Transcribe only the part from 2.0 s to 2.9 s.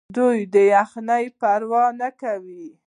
کوي.